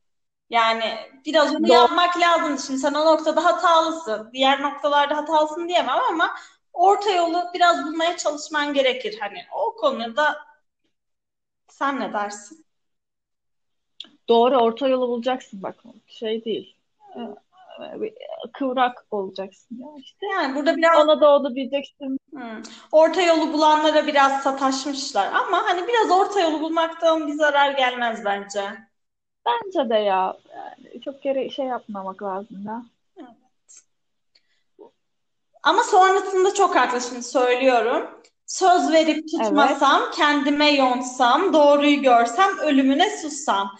Yani 0.49 0.83
biraz 1.25 1.55
onu 1.55 1.67
Doğru. 1.67 1.73
yapmak 1.73 2.19
lazım. 2.19 2.59
Şimdi 2.59 2.79
sen 2.79 2.93
o 2.93 3.05
noktada 3.05 3.45
hatalısın. 3.45 4.29
Diğer 4.33 4.61
noktalarda 4.61 5.17
hatalısın 5.17 5.67
diyemem 5.67 5.99
ama 6.09 6.35
orta 6.73 7.11
yolu 7.11 7.43
biraz 7.53 7.85
bulmaya 7.85 8.17
çalışman 8.17 8.73
gerekir. 8.73 9.17
Hani 9.19 9.39
o 9.51 9.75
konuda 9.75 10.37
sen 11.67 11.99
ne 11.99 12.13
dersin? 12.13 12.65
Doğru 14.27 14.57
orta 14.57 14.87
yolu 14.87 15.07
bulacaksın 15.07 15.63
bak. 15.63 15.75
Şey 16.07 16.45
değil. 16.45 16.75
Bir 17.79 18.13
Kıvrak 18.53 19.05
olacaksın 19.11 19.77
ya 19.79 19.87
işte. 19.99 20.25
Yani 20.33 20.55
burada 20.55 20.77
biraz 20.77 21.05
Ona 21.05 21.21
da 21.21 21.35
onu 21.35 21.55
diyeceksin. 21.55 22.17
hmm, 22.31 22.61
orta 22.91 23.21
yolu 23.21 23.53
bulanlara 23.53 24.07
biraz 24.07 24.43
sataşmışlar 24.43 25.27
ama 25.33 25.63
hani 25.63 25.87
biraz 25.87 26.11
orta 26.11 26.41
yolu 26.41 26.61
bulmaktan 26.61 27.27
bir 27.27 27.33
zarar 27.33 27.71
gelmez 27.71 28.25
bence. 28.25 28.61
Bence 29.45 29.89
de 29.89 29.95
ya. 29.95 30.37
Yani 30.55 31.01
çok 31.01 31.21
kere 31.23 31.49
şey 31.49 31.65
yapmamak 31.65 32.23
lazım 32.23 32.65
ya. 32.65 32.83
Ama 35.63 35.83
sonrasında 35.83 36.53
çok 36.53 36.75
haklı 36.75 37.01
şimdi 37.01 37.23
söylüyorum. 37.23 38.21
Söz 38.45 38.91
verip 38.91 39.17
Evet. 39.17 39.31
tutmasam, 39.31 40.01
kendime 40.11 40.71
yonsam, 40.71 41.53
doğruyu 41.53 42.01
görsem, 42.01 42.57
ölümüne 42.57 43.17
sussam. 43.17 43.71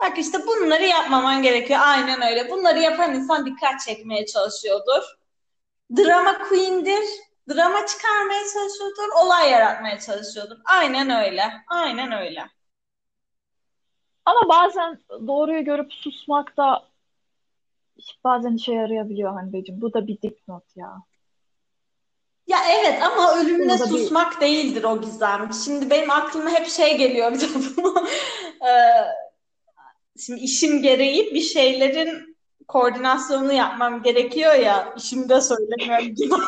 Bak 0.00 0.18
işte 0.18 0.38
bunları 0.46 0.82
yapmaman 0.82 1.42
gerekiyor. 1.42 1.80
Aynen 1.82 2.22
öyle. 2.22 2.50
Bunları 2.50 2.78
yapan 2.78 3.14
insan 3.14 3.46
dikkat 3.46 3.80
çekmeye 3.80 4.26
çalışıyordur. 4.26 5.02
Drama 5.96 6.38
queen'dir. 6.38 7.04
Drama 7.48 7.86
çıkarmaya 7.86 8.42
çalışıyordur. 8.54 9.08
Olay 9.24 9.50
yaratmaya 9.50 9.98
çalışıyordur. 9.98 10.56
Aynen 10.64 11.10
öyle. 11.10 11.42
Aynen 11.68 12.12
öyle. 12.12 12.46
Ama 14.24 14.48
bazen 14.48 14.98
doğruyu 15.26 15.64
görüp 15.64 15.92
susmak 15.92 16.56
da 16.56 16.88
bazen 18.24 18.56
işe 18.56 18.72
yarayabiliyor 18.72 19.32
Hande'cim. 19.32 19.80
Bu 19.80 19.92
da 19.92 20.06
bir 20.06 20.22
dipnot 20.22 20.76
ya. 20.76 21.02
Ya 22.46 22.58
evet 22.70 23.02
ama 23.02 23.34
Bunu 23.44 23.68
da 23.68 23.84
bir 23.84 23.90
susmak 23.90 24.40
değildir 24.40 24.84
o 24.84 25.00
gizem. 25.00 25.50
Şimdi 25.64 25.90
benim 25.90 26.10
aklıma 26.10 26.50
hep 26.50 26.68
şey 26.68 26.98
geliyor 26.98 27.32
bir 27.32 27.40
de 27.40 27.46
bunu. 27.54 27.94
Şimdi 30.18 30.40
işim 30.40 30.82
gereği 30.82 31.34
bir 31.34 31.40
şeylerin 31.40 32.36
koordinasyonunu 32.68 33.52
yapmam 33.52 34.02
gerekiyor 34.02 34.54
ya. 34.54 34.94
İşimde 34.96 35.40
söylemiyorum 35.40 36.14
gibi. 36.14 36.34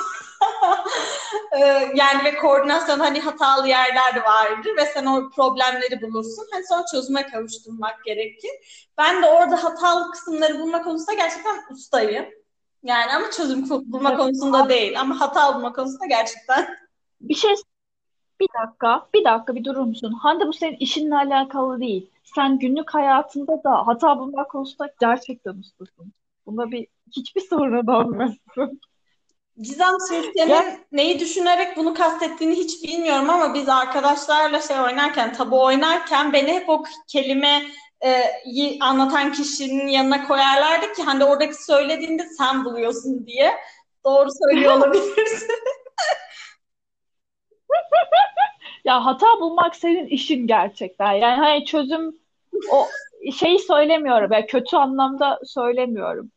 Ee, 1.53 1.89
Yani 1.95 2.25
ve 2.25 2.35
koordinasyon 2.37 2.99
hani 2.99 3.21
hatalı 3.21 3.69
yerler 3.69 4.23
vardır 4.27 4.71
ve 4.77 4.87
sen 4.87 5.07
o 5.07 5.31
problemleri 5.31 6.03
bulursun. 6.03 6.47
Hani 6.53 6.67
sonra 6.67 6.85
çözüme 6.93 7.27
kavuşturmak 7.27 8.05
gerekir. 8.05 8.51
Ben 8.99 9.23
de 9.23 9.27
orada 9.27 9.65
hatalı 9.65 10.11
kısımları 10.11 10.61
bulma 10.61 10.83
konusunda 10.83 11.15
gerçekten 11.15 11.57
ustayım. 11.71 12.27
Yani 12.83 13.13
ama 13.17 13.31
çözüm 13.31 13.71
bulma 13.71 14.17
konusunda 14.17 14.69
değil. 14.69 15.01
Ama 15.01 15.21
hata 15.21 15.55
bulma 15.55 15.73
konusunda 15.73 16.07
gerçekten. 16.07 16.69
Bir 17.21 17.35
şey 17.35 17.55
bir 18.41 18.49
dakika, 18.63 19.09
bir 19.15 19.25
dakika 19.25 19.55
bir 19.55 19.65
durur 19.65 19.85
musun? 19.85 20.13
Hande 20.13 20.47
bu 20.47 20.53
senin 20.53 20.77
işinle 20.77 21.15
alakalı 21.17 21.81
değil. 21.81 22.11
Sen 22.35 22.59
günlük 22.59 22.95
hayatında 22.95 23.65
da 23.65 23.87
hata 23.87 24.19
bulmak 24.19 24.51
konusunda 24.51 24.93
gerçekten 25.01 25.55
ustasın. 25.55 26.13
Bunda 26.47 26.71
bir 26.71 26.87
hiçbir 27.17 27.41
sorun 27.41 27.87
olmasın. 27.87 28.81
Gizem 29.57 29.93
Ya 30.49 30.77
neyi 30.93 31.21
düşünerek 31.21 31.77
bunu 31.77 31.95
kastettiğini 31.95 32.55
hiç 32.55 32.85
bilmiyorum 32.85 33.31
ama 33.31 33.55
biz 33.55 33.69
arkadaşlarla 33.69 34.61
şey 34.61 34.81
oynarken, 34.81 35.33
tabu 35.33 35.65
oynarken 35.65 36.33
beni 36.33 36.53
hep 36.53 36.69
o 36.69 36.83
kelimeyi 37.09 38.79
anlatan 38.81 39.33
kişinin 39.33 39.87
yanına 39.87 40.27
koyarlardı 40.27 40.93
ki 40.93 41.03
hani 41.03 41.25
oradaki 41.25 41.65
söylediğinde 41.65 42.23
sen 42.39 42.65
buluyorsun 42.65 43.27
diye. 43.27 43.55
Doğru 44.05 44.29
söylüyor 44.43 44.73
olabilirsin. 44.79 45.49
ya 48.89 49.05
hata 49.05 49.27
bulmak 49.41 49.77
senin 49.77 50.07
işin 50.07 50.47
gerçekten. 50.47 51.13
Yani 51.13 51.37
hani 51.37 51.65
çözüm 51.65 52.19
o 52.73 52.87
şeyi 53.33 53.59
söylemiyorum. 53.59 54.33
Yani 54.33 54.47
kötü 54.47 54.77
anlamda 54.77 55.41
söylemiyorum. 55.45 56.31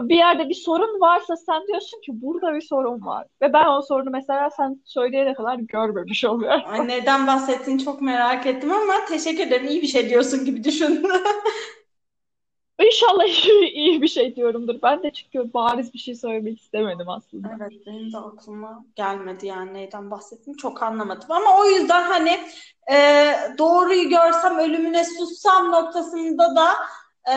Bir 0.00 0.16
yerde 0.16 0.48
bir 0.48 0.54
sorun 0.54 1.00
varsa 1.00 1.36
sen 1.36 1.66
diyorsun 1.66 2.00
ki 2.00 2.12
burada 2.22 2.54
bir 2.54 2.60
sorun 2.60 3.06
var. 3.06 3.26
Ve 3.42 3.52
ben 3.52 3.66
o 3.66 3.82
sorunu 3.82 4.10
mesela 4.10 4.50
sen 4.50 4.80
söyleyene 4.84 5.34
kadar 5.34 5.56
görmemiş 5.58 6.24
oluyorum. 6.24 6.62
Ay, 6.66 6.88
neden 6.88 7.26
bahsettiğini 7.26 7.84
çok 7.84 8.02
merak 8.02 8.46
ettim 8.46 8.72
ama 8.72 8.92
teşekkür 9.08 9.46
ederim. 9.46 9.66
İyi 9.66 9.82
bir 9.82 9.86
şey 9.86 10.10
diyorsun 10.10 10.44
gibi 10.44 10.64
düşündüm. 10.64 11.10
İnşallah 12.82 13.24
iyi, 13.74 14.02
bir 14.02 14.08
şey 14.08 14.36
diyorumdur. 14.36 14.82
Ben 14.82 15.02
de 15.02 15.12
çünkü 15.12 15.54
bariz 15.54 15.94
bir 15.94 15.98
şey 15.98 16.14
söylemek 16.14 16.60
istemedim 16.60 17.08
aslında. 17.08 17.48
Evet 17.56 17.86
benim 17.86 18.12
de 18.12 18.18
aklıma 18.18 18.84
gelmedi 18.96 19.46
yani 19.46 19.74
neyden 19.74 20.10
bahsettiğini 20.10 20.58
çok 20.58 20.82
anlamadım. 20.82 21.32
Ama 21.32 21.58
o 21.58 21.64
yüzden 21.64 22.02
hani 22.02 22.40
e, 22.92 23.34
doğruyu 23.58 24.08
görsem 24.08 24.58
ölümüne 24.58 25.04
sussam 25.04 25.72
noktasında 25.72 26.56
da 26.56 26.68
e, 27.28 27.34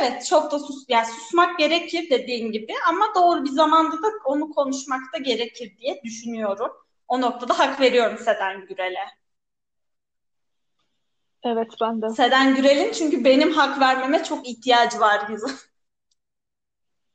evet 0.00 0.26
çok 0.26 0.52
da 0.52 0.58
sus 0.58 0.84
yani 0.88 1.06
susmak 1.06 1.58
gerekir 1.58 2.10
dediğin 2.10 2.52
gibi 2.52 2.72
ama 2.88 3.04
doğru 3.14 3.44
bir 3.44 3.50
zamanda 3.50 3.96
da 3.96 4.08
onu 4.24 4.50
konuşmak 4.50 5.00
da 5.14 5.18
gerekir 5.18 5.76
diye 5.78 6.02
düşünüyorum. 6.04 6.70
O 7.08 7.20
noktada 7.20 7.58
hak 7.58 7.80
veriyorum 7.80 8.18
Seden 8.18 8.66
Gürel'e. 8.66 9.17
Evet 11.48 11.68
ben 11.80 12.02
de. 12.02 12.10
Seden 12.10 12.54
Gürel'in 12.54 12.92
çünkü 12.92 13.24
benim 13.24 13.52
hak 13.52 13.80
vermeme 13.80 14.24
çok 14.24 14.48
ihtiyacı 14.48 15.00
var 15.00 15.20
Gizem. 15.28 15.50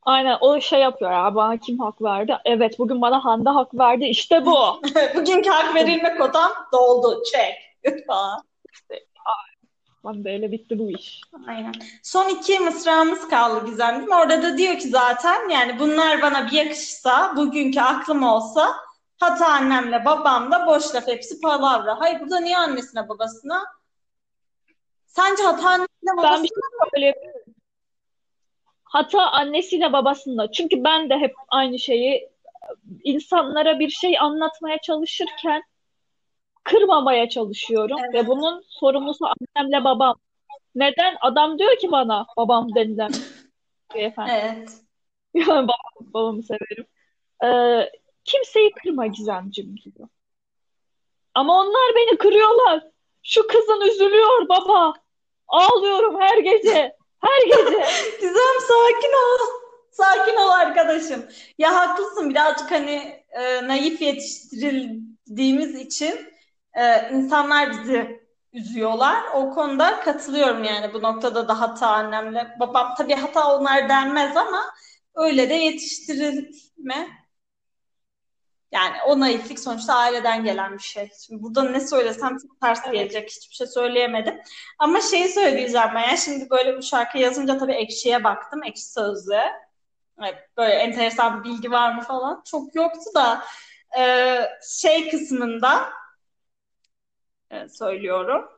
Aynen 0.02 0.38
o 0.42 0.62
şey 0.62 0.80
yapıyor 0.80 1.12
ya 1.12 1.36
bana 1.36 1.58
kim 1.58 1.80
hak 1.80 2.02
verdi? 2.02 2.38
Evet 2.46 2.80
bugün 2.80 3.02
bana 3.02 3.26
Hande 3.26 3.50
hak 3.50 3.74
verdi. 3.74 4.06
İşte 4.06 4.46
bu. 4.46 4.82
Bugünkü 5.16 5.50
hak 5.50 5.76
verilme 5.76 6.16
kotam 6.18 6.52
doldu. 6.74 7.24
Çek. 7.32 7.56
İşte 8.74 9.00
Ben 10.06 10.26
böyle 10.26 10.52
bitti 10.52 10.80
bu 10.80 10.92
iş. 10.92 11.22
Aynen. 11.48 11.74
Son 12.04 12.30
iki 12.30 12.60
mısramız 12.60 13.28
kaldı 13.28 13.66
Gizemciğim. 13.66 14.12
Orada 14.12 14.44
da 14.44 14.58
diyor 14.58 14.78
ki 14.78 14.88
zaten 14.90 15.50
yani 15.50 15.80
bunlar 15.80 16.22
bana 16.22 16.48
bir 16.48 16.52
yakışsa, 16.52 17.34
bugünkü 17.36 17.82
aklım 17.82 18.24
olsa 18.24 18.76
hata 19.20 19.48
annemle 19.48 20.06
babamla 20.06 20.68
boş 20.68 20.96
laf 20.96 21.08
hepsi 21.08 21.42
palavra. 21.42 22.00
Hayır 22.00 22.20
burada 22.20 22.40
niye 22.40 22.58
annesine 22.58 23.10
babasına? 23.10 23.64
Sence 25.16 25.44
hata 25.44 25.70
annesine 25.70 26.18
babasına? 26.18 26.32
Ben 26.32 26.44
bir 26.44 26.48
şey 26.48 26.90
söyleyebilirim. 26.94 27.56
Hata 28.84 29.32
annesiyle 29.32 29.94
babasında. 29.94 30.52
Çünkü 30.52 30.84
ben 30.84 31.10
de 31.10 31.18
hep 31.18 31.34
aynı 31.50 31.80
şeyi 31.80 32.30
insanlara 33.04 33.80
bir 33.80 33.90
şey 33.90 34.20
anlatmaya 34.20 34.78
çalışırken 34.78 35.64
kırmamaya 36.64 37.30
çalışıyorum 37.30 37.98
Evet. 38.04 38.14
ve 38.14 38.28
bunun 38.28 38.64
sorumlusu 38.68 39.26
annemle 39.26 39.84
babam. 39.84 40.16
Neden? 40.76 41.16
Adam 41.22 41.60
diyor 41.60 41.78
ki 41.78 41.92
bana 41.92 42.26
babam 42.38 42.76
denilen 42.76 43.12
beyefendi. 43.96 44.32
Evet. 44.32 44.70
Yani 45.34 45.48
babam, 45.68 46.14
babamı 46.14 46.44
severim. 46.44 46.86
Ee, 47.44 47.90
kimseyi 48.26 48.72
kırma 48.72 49.08
Gizemcim 49.08 49.76
diyor. 49.78 50.10
Ama 51.34 51.62
onlar 51.62 51.96
beni 51.96 52.18
kırıyorlar. 52.18 52.93
Şu 53.24 53.48
kızın 53.48 53.82
üzülüyor 53.82 54.50
baba. 54.50 54.94
Ağlıyorum 55.48 56.22
her 56.22 56.38
gece. 56.38 56.96
Her 57.22 57.46
gece. 57.48 57.86
Gizem 58.22 58.60
sakin 58.68 59.14
ol. 59.14 59.48
Sakin 59.92 60.36
ol 60.36 60.50
arkadaşım. 60.50 61.26
Ya 61.58 61.76
haklısın 61.76 62.30
birazcık 62.30 62.72
hani 62.72 63.24
e, 63.32 63.68
naif 63.68 64.02
yetiştirildiğimiz 64.02 65.76
için 65.76 66.20
e, 66.74 67.10
insanlar 67.12 67.72
bizi 67.72 68.24
üzüyorlar. 68.54 69.24
O 69.34 69.50
konuda 69.54 70.00
katılıyorum 70.00 70.64
yani 70.64 70.94
bu 70.94 71.02
noktada 71.02 71.48
da 71.48 71.62
hata 71.62 71.88
annemle. 71.88 72.56
Babam 72.60 72.94
tabii 72.98 73.16
hata 73.16 73.58
onlar 73.58 73.90
denmez 73.90 74.38
ama 74.38 74.64
öyle 75.16 75.50
de 75.50 75.54
yetiştirilme. 75.54 77.23
Yani 78.74 78.96
o 79.08 79.20
naiflik 79.20 79.60
sonuçta 79.60 79.94
aileden 79.96 80.44
gelen 80.44 80.74
bir 80.74 80.84
şey. 80.84 81.10
Şimdi 81.26 81.44
burada 81.44 81.64
ne 81.64 81.80
söylesem 81.80 82.38
çok 82.38 82.62
ters 82.62 82.80
Evet. 82.86 82.94
gelecek. 82.94 83.30
Hiçbir 83.30 83.56
şey 83.56 83.68
söyleyemedim. 83.68 84.42
Ama 84.80 85.02
şeyi 85.02 85.30
söyleyeceğim 85.30 85.88
ben 85.96 86.10
ya. 86.10 86.18
Şimdi 86.18 86.50
böyle 86.50 86.78
bu 86.78 86.82
şarkı 86.82 87.18
yazınca 87.18 87.58
tabii 87.58 87.74
Ekşi'ye 87.74 88.24
baktım. 88.24 88.64
Ekşi. 88.64 88.84
Evet, 90.22 90.36
böyle 90.58 90.74
enteresan 90.74 91.44
bir 91.44 91.50
bilgi 91.50 91.72
var 91.72 91.96
mı 91.96 92.02
falan. 92.02 92.44
Çok 92.52 92.76
yoktu 92.76 93.10
da 93.16 93.44
e, 94.00 94.40
şey 94.80 95.10
kısmında 95.10 95.90
e, 97.52 97.70
söylüyorum. 97.70 98.50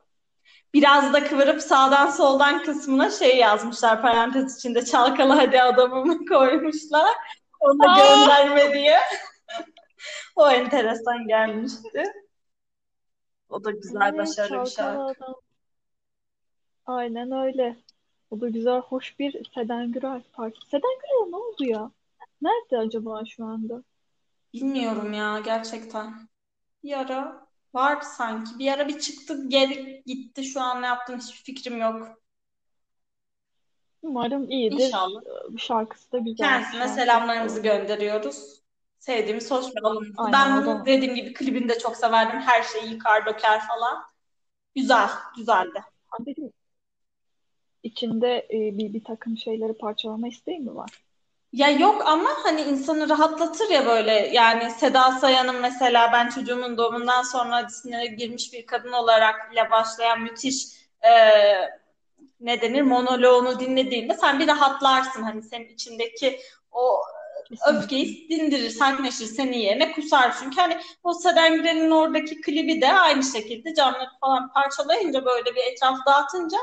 Biraz 0.74 1.12
da 1.12 1.24
kıvırıp 1.24 1.62
sağdan 1.62 2.10
soldan 2.10 2.62
kısmına 2.62 3.10
şey 3.10 3.36
yazmışlar 3.36 4.02
parantez 4.02 4.58
içinde 4.58 4.84
çalkalı 4.84 5.32
hadi 5.32 5.62
adamımı 5.62 6.26
koymuşlar. 6.28 7.14
Ona 7.60 7.98
gönderme 7.98 8.72
diye. 8.74 9.00
O 10.36 10.50
enteresan 10.50 11.26
gelmişti. 11.26 12.04
O 13.48 13.64
da 13.64 13.70
güzel, 13.70 14.12
Evet, 14.14 14.18
başarılı 14.18 14.64
bir 14.64 14.70
şarkı. 14.70 15.02
adam. 15.02 15.34
Aynen 16.86 17.32
öyle. 17.32 17.76
O 18.30 18.40
da 18.40 18.48
güzel, 18.48 18.80
hoş 18.80 19.18
bir 19.18 19.50
Seden 19.54 19.92
Gürel 19.92 20.22
parça. 20.32 20.60
Seden 20.70 20.98
Gürel 21.00 21.30
ne 21.30 21.36
oldu 21.36 21.64
ya? 21.64 21.90
Nerede 22.42 22.78
acaba 22.78 23.22
şu 23.26 23.44
anda? 23.44 23.82
Bilmiyorum 24.54 25.12
ya 25.12 25.38
gerçekten. 25.40 26.28
Bir 26.84 26.92
ara 26.98 27.46
vardı 27.74 28.04
sanki. 28.16 28.58
Bir 28.58 28.72
ara 28.72 28.88
bir 28.88 28.98
çıktı 28.98 29.48
geri 29.48 30.02
gitti. 30.06 30.44
Şu 30.44 30.60
an 30.60 30.82
ne 30.82 30.86
yaptığını 30.86 31.18
hiçbir 31.18 31.54
fikrim 31.54 31.78
yok. 31.80 32.08
Umarım 34.02 34.50
iyidir. 34.50 34.76
İnşallah. 34.84 35.20
Şarkısı 35.58 36.12
da 36.12 36.18
güzel 36.18 36.36
Kendisine 36.36 36.80
şarkı. 36.80 36.94
selamlarımızı 36.94 37.62
gönderiyoruz. 37.62 38.62
Sevdiğimiz 39.06 39.50
hoş 39.50 39.66
bir 39.74 39.82
alımdı. 39.82 40.12
Aynen, 40.16 40.32
Ben 40.32 40.66
bunu 40.66 40.86
dediğim 40.86 41.14
gibi 41.14 41.32
klibini 41.32 41.68
de 41.68 41.78
çok 41.78 41.96
severdim. 41.96 42.40
Her 42.40 42.62
şeyi 42.62 42.92
yıkar 42.92 43.26
döker 43.26 43.60
falan. 43.60 44.04
Güzel, 44.74 45.08
güzeldi. 45.36 45.84
Dedim, 46.20 46.52
içinde 47.82 48.36
e, 48.36 48.78
bir, 48.78 48.94
bir 48.94 49.04
takım 49.04 49.36
şeyleri 49.36 49.78
parçalama 49.78 50.28
isteği 50.28 50.58
mi 50.58 50.74
var? 50.74 50.90
Ya 51.52 51.70
yok 51.70 52.02
ama 52.06 52.30
hani 52.42 52.62
insanı 52.62 53.08
rahatlatır 53.08 53.70
ya 53.70 53.86
böyle 53.86 54.12
yani 54.12 54.70
Seda 54.70 55.12
Sayan'ın 55.12 55.60
mesela 55.60 56.12
ben 56.12 56.28
çocuğumun 56.28 56.76
doğumundan 56.76 57.22
sonra 57.22 57.68
Disney'e 57.68 58.06
girmiş 58.06 58.52
bir 58.52 58.66
kadın 58.66 58.92
olarak 58.92 59.52
ile 59.52 59.70
başlayan 59.70 60.20
müthiş 60.20 60.66
e, 61.02 61.12
ne 62.40 62.60
denir 62.60 62.82
monoloğunu 62.82 63.60
dinlediğinde 63.60 64.14
sen 64.14 64.38
bir 64.38 64.48
rahatlarsın 64.48 65.22
hani 65.22 65.42
senin 65.42 65.68
içindeki 65.68 66.40
o 66.72 67.00
Kesinlikle. 67.48 67.78
öfkeyi 67.78 68.28
dindirir, 68.28 68.70
sakinleşir 68.70 69.26
senin 69.26 69.58
yerine 69.58 69.92
kusar. 69.92 70.34
Çünkü 70.40 70.56
hani 70.56 70.76
o 71.02 71.12
Seden 71.14 71.54
Gürel'in 71.54 71.90
oradaki 71.90 72.40
klibi 72.40 72.80
de 72.80 72.92
aynı 72.92 73.22
şekilde 73.22 73.74
camları 73.74 74.10
falan 74.20 74.52
parçalayınca 74.52 75.24
böyle 75.24 75.54
bir 75.54 75.72
etraf 75.72 76.06
dağıtınca 76.06 76.58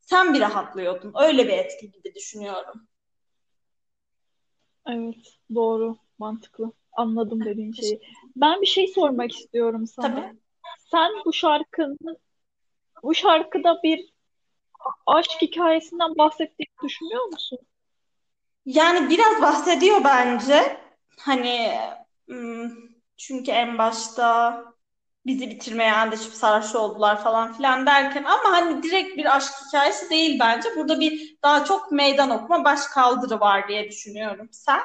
sen 0.00 0.34
bir 0.34 0.40
rahatlıyordun. 0.40 1.12
Öyle 1.20 1.48
bir 1.48 1.52
etki 1.52 1.90
gibi 1.90 2.14
düşünüyorum. 2.14 2.88
Evet, 4.86 5.38
doğru, 5.54 5.96
mantıklı. 6.18 6.72
Anladım 6.92 7.44
dediğin 7.44 7.72
şeyi. 7.72 8.00
Ben 8.36 8.60
bir 8.60 8.66
şey 8.66 8.86
sormak 8.88 9.32
istiyorum 9.32 9.86
sana. 9.86 10.14
Tabii. 10.14 10.36
Sen 10.90 11.10
bu 11.24 11.32
şarkının, 11.32 12.18
bu 13.02 13.14
şarkıda 13.14 13.80
bir 13.82 14.12
aşk 15.06 15.42
hikayesinden 15.42 16.18
bahsettiğini 16.18 16.82
düşünüyor 16.84 17.24
musun? 17.24 17.58
Yani 18.66 19.10
biraz 19.10 19.42
bahsediyor 19.42 20.04
bence. 20.04 20.76
Hani 21.18 21.78
çünkü 23.16 23.50
en 23.50 23.78
başta 23.78 24.64
bizi 25.26 25.50
bitirmeye 25.50 25.92
andışıp 25.92 26.32
sarhoş 26.32 26.74
oldular 26.74 27.22
falan 27.22 27.52
filan 27.52 27.86
derken 27.86 28.24
ama 28.24 28.52
hani 28.52 28.82
direkt 28.82 29.16
bir 29.16 29.36
aşk 29.36 29.52
hikayesi 29.66 30.10
değil 30.10 30.40
bence. 30.40 30.68
Burada 30.76 31.00
bir 31.00 31.36
daha 31.42 31.64
çok 31.64 31.92
meydan 31.92 32.30
okuma 32.30 32.64
baş 32.64 32.80
kaldırı 32.86 33.40
var 33.40 33.68
diye 33.68 33.88
düşünüyorum. 33.88 34.48
Sen? 34.52 34.80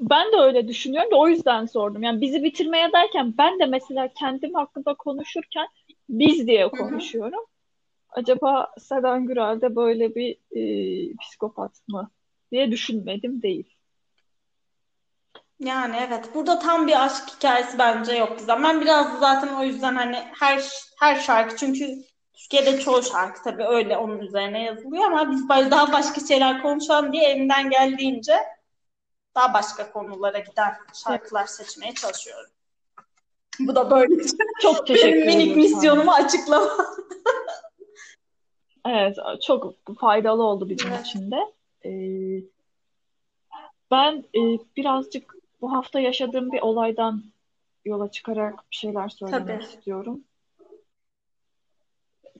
Ben 0.00 0.32
de 0.32 0.36
öyle 0.36 0.68
düşünüyorum 0.68 1.10
da 1.10 1.16
o 1.16 1.28
yüzden 1.28 1.66
sordum. 1.66 2.02
Yani 2.02 2.20
bizi 2.20 2.42
bitirmeye 2.42 2.92
derken 2.92 3.34
ben 3.38 3.58
de 3.58 3.66
mesela 3.66 4.08
kendim 4.18 4.54
hakkında 4.54 4.94
konuşurken 4.94 5.68
biz 6.08 6.46
diye 6.46 6.68
konuşuyorum. 6.68 7.44
Acaba 8.18 8.72
Seden 8.78 9.26
Gürel 9.26 9.60
de 9.60 9.76
böyle 9.76 10.14
bir 10.14 10.36
e, 10.50 11.16
psikopat 11.16 11.88
mı 11.88 12.10
diye 12.52 12.70
düşünmedim 12.70 13.42
değil. 13.42 13.74
Yani 15.60 15.96
evet 16.08 16.34
burada 16.34 16.58
tam 16.58 16.86
bir 16.86 17.04
aşk 17.04 17.28
hikayesi 17.36 17.78
bence 17.78 18.12
yok 18.12 18.38
Gizem. 18.38 18.62
Ben 18.62 18.80
biraz 18.80 19.18
zaten 19.20 19.54
o 19.54 19.64
yüzden 19.64 19.94
hani 19.94 20.16
her 20.40 20.62
her 21.00 21.16
şarkı 21.16 21.56
çünkü 21.56 22.04
Türkiye'de 22.32 22.80
çoğu 22.80 23.02
şarkı 23.02 23.42
tabii 23.42 23.64
öyle 23.64 23.96
onun 23.96 24.18
üzerine 24.18 24.62
yazılıyor 24.62 25.04
ama 25.04 25.30
biz 25.30 25.48
daha 25.48 25.92
başka 25.92 26.20
şeyler 26.20 26.62
konuşalım 26.62 27.12
diye 27.12 27.30
elimden 27.30 27.70
geldiğince 27.70 28.36
daha 29.34 29.54
başka 29.54 29.92
konulara 29.92 30.38
giden 30.38 30.74
şarkılar 31.04 31.46
seçmeye 31.46 31.94
çalışıyorum. 31.94 32.50
Bu 33.60 33.74
da 33.74 33.90
böyle 33.90 34.22
Çok 34.62 34.86
teşekkür 34.86 35.26
benim 35.26 35.26
minik 35.26 35.56
misyonumu 35.56 36.12
açıklama. 36.12 36.70
Evet, 38.86 39.16
çok 39.42 39.74
faydalı 40.00 40.42
oldu 40.42 40.68
bizim 40.68 40.92
Evet. 40.92 41.06
için 41.06 41.30
de. 41.30 41.52
Ee, 41.84 42.42
ben 43.90 44.24
e, 44.34 44.40
birazcık 44.76 45.34
bu 45.60 45.72
hafta 45.72 46.00
yaşadığım 46.00 46.52
bir 46.52 46.60
olaydan 46.60 47.24
yola 47.84 48.10
çıkarak 48.10 48.64
bir 48.70 48.76
şeyler 48.76 49.08
söylemek 49.08 49.46
Tabii. 49.48 49.62
istiyorum. 49.64 50.24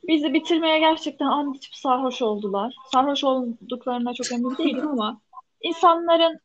Bizi 0.08 0.34
bitirmeye 0.34 0.78
gerçekten 0.78 1.26
an 1.26 1.54
içip 1.54 1.74
sarhoş 1.74 2.22
oldular. 2.22 2.74
Sarhoş 2.92 3.24
olduklarına 3.24 4.14
çok 4.14 4.32
emin 4.32 4.56
değilim 4.58 4.88
ama 4.88 5.20
insanların 5.60 6.40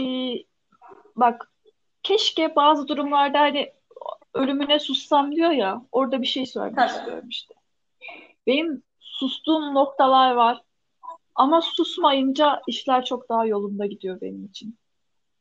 e, 0.00 0.02
bak 1.16 1.52
keşke 2.02 2.56
bazı 2.56 2.88
durumlarda 2.88 3.40
hani 3.40 3.72
ölümüne 4.34 4.78
sussam 4.78 5.36
diyor 5.36 5.50
ya 5.50 5.82
orada 5.92 6.22
bir 6.22 6.26
şey 6.26 6.46
söylemek 6.46 6.76
Tabii. 6.76 6.98
istiyorum 6.98 7.28
işte. 7.28 7.54
Benim 8.46 8.82
sustuğum 9.18 9.74
noktalar 9.74 10.34
var 10.34 10.62
ama 11.34 11.62
susmayınca 11.62 12.62
işler 12.66 13.04
çok 13.04 13.28
daha 13.28 13.46
yolunda 13.46 13.86
gidiyor 13.86 14.20
benim 14.20 14.44
için. 14.44 14.78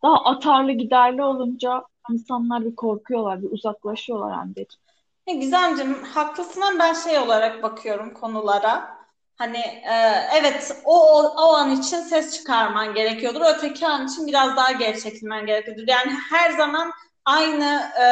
Daha 0.03 0.25
atarlı 0.25 0.71
giderli 0.71 1.23
olunca 1.23 1.83
insanlar 2.11 2.65
bir 2.65 2.75
korkuyorlar, 2.75 3.41
bir 3.41 3.51
uzaklaşıyorlar 3.51 4.31
anneciğim. 4.31 4.83
Ya 5.27 5.33
Gizemciğim 5.35 6.03
haklısın 6.03 6.63
ben 6.79 6.93
şey 6.93 7.19
olarak 7.19 7.63
bakıyorum 7.63 8.13
konulara. 8.13 8.97
Hani 9.35 9.57
e, 9.57 9.93
evet 10.39 10.81
o, 10.85 11.13
o 11.13 11.33
o 11.37 11.53
an 11.53 11.71
için 11.71 11.97
ses 11.97 12.37
çıkarman 12.37 12.93
gerekiyordur. 12.93 13.41
Öteki 13.55 13.87
an 13.87 14.07
için 14.07 14.27
biraz 14.27 14.57
daha 14.57 14.71
geri 14.71 15.01
çekilmen 15.01 15.45
gerekiyordur. 15.45 15.83
Yani 15.87 16.11
her 16.29 16.51
zaman 16.51 16.91
aynı 17.25 17.91
e, 18.01 18.05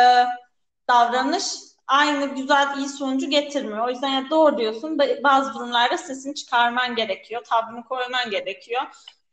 davranış 0.87 1.70
aynı 1.91 2.35
güzel 2.35 2.77
iyi 2.77 2.89
sonucu 2.89 3.29
getirmiyor. 3.29 3.87
O 3.87 3.89
yüzden 3.89 4.09
ya 4.09 4.29
doğru 4.29 4.57
diyorsun. 4.57 4.99
Bazı 5.23 5.53
durumlarda 5.53 5.97
sesini 5.97 6.35
çıkarman 6.35 6.95
gerekiyor. 6.95 7.43
Tavrını 7.43 7.83
koyman 7.83 8.29
gerekiyor. 8.29 8.81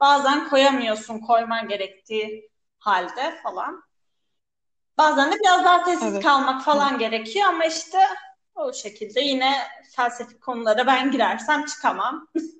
Bazen 0.00 0.48
koyamıyorsun 0.48 1.18
koyman 1.18 1.68
gerektiği 1.68 2.50
halde 2.78 3.38
falan. 3.42 3.82
Bazen 4.98 5.32
de 5.32 5.36
biraz 5.40 5.64
daha 5.64 5.84
sessiz 5.84 6.12
Evet. 6.12 6.22
kalmak 6.22 6.62
falan 6.64 6.98
gerekiyor 6.98 7.46
ama 7.48 7.64
işte 7.64 7.98
o 8.54 8.72
şekilde 8.72 9.20
yine 9.20 9.52
felsefik 9.96 10.40
konulara 10.42 10.86
ben 10.86 11.10
girersem 11.10 11.64
çıkamam. 11.64 12.28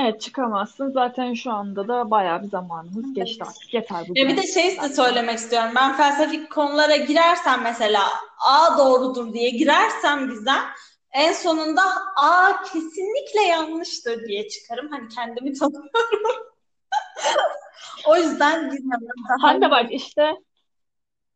Evet 0.00 0.20
çıkamazsın. 0.20 0.90
Zaten 0.90 1.34
şu 1.34 1.52
anda 1.52 1.88
da 1.88 2.10
bayağı 2.10 2.42
bir 2.42 2.48
zamanımız 2.48 3.14
geçti 3.14 3.44
artık. 3.44 3.74
Yeter 3.74 4.04
bu 4.08 4.12
Ya 4.18 4.28
bir 4.28 4.36
de 4.36 4.46
şey 4.46 4.80
de 4.82 4.88
söylemek 4.88 5.38
istiyorum. 5.38 5.72
Ben 5.76 5.96
felsefik 5.96 6.52
konulara 6.52 6.96
girersem 6.96 7.62
mesela 7.62 8.02
A 8.46 8.78
doğrudur 8.78 9.32
diye 9.34 9.50
girersem 9.50 10.30
bizden 10.30 10.64
en 11.12 11.32
sonunda 11.32 11.82
A 12.16 12.62
kesinlikle 12.62 13.40
yanlıştır 13.40 14.28
diye 14.28 14.48
çıkarım. 14.48 14.88
Hani 14.90 15.08
kendimi 15.08 15.52
tanıyorum. 15.58 15.90
O 18.06 18.16
yüzden 18.16 18.70
girmemem 18.70 19.00
daha 19.28 19.48
Hande 19.48 19.70
bak 19.70 19.92
işte 19.92 20.34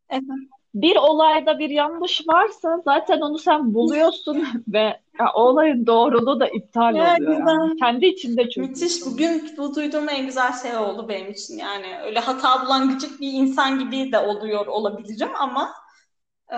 Efendim? 0.09 0.51
Bir 0.75 0.97
olayda 0.97 1.59
bir 1.59 1.71
yanlış 1.71 2.29
varsa 2.29 2.83
zaten 2.85 3.21
onu 3.21 3.39
sen 3.39 3.75
buluyorsun 3.75 4.47
ve 4.69 5.01
ya, 5.21 5.33
o 5.35 5.41
olayın 5.41 5.87
doğruluğu 5.87 6.41
da 6.41 6.49
iptal 6.49 6.95
Ya, 6.95 7.17
oluyor 7.17 7.47
yani. 7.47 7.77
Kendi 7.77 8.07
içinde 8.07 8.43
çözüyorsun. 8.49 8.85
Müthiş. 8.85 9.07
Bugün 9.07 9.55
bu 9.57 9.75
duyduğum 9.75 10.09
en 10.09 10.27
güzel 10.27 10.53
şey 10.53 10.77
oldu 10.77 11.09
benim 11.09 11.31
için. 11.31 11.59
Yani 11.59 11.99
öyle 12.05 12.19
hata 12.21 12.65
bulan 12.65 12.89
gıcık 12.89 13.21
bir 13.21 13.33
insan 13.33 13.79
gibi 13.79 14.13
de 14.13 14.19
oluyor 14.19 14.67
olabilirim 14.67 15.31
ama 15.39 15.73
e, 16.53 16.57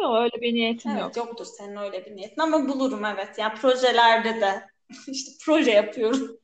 Yok, 0.00 0.16
öyle 0.16 0.40
bir 0.40 0.54
niyetim 0.54 0.90
evet 0.90 1.02
yok. 1.02 1.16
yoktur 1.16 1.44
senin 1.44 1.76
öyle 1.76 2.06
bir 2.06 2.16
niyetin 2.16 2.40
ama 2.40 2.68
bulurum 2.68 3.04
evet. 3.04 3.38
Yani 3.38 3.54
projelerde 3.54 4.40
de 4.40 4.62
işte 5.08 5.32
proje 5.44 5.70
yapıyorum. 5.70 6.38